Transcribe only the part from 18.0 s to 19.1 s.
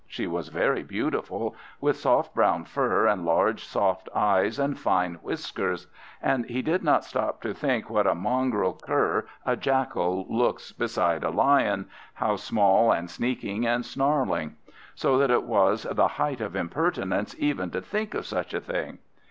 of such a thing.